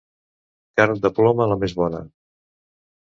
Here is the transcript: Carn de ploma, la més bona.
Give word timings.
Carn 0.79 1.01
de 1.03 1.11
ploma, 1.19 1.47
la 1.51 1.57
més 1.65 1.75
bona. 1.83 1.99